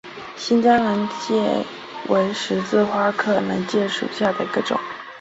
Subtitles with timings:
[0.35, 1.63] 新疆南芥
[2.09, 4.75] 为十字花科南芥属下的一个种。